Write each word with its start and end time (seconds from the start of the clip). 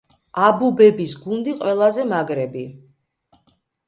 აბუბების 0.43 1.11
გუნდი 1.25 1.53
ყველაზე 1.59 2.05
მაგრები 2.13 2.65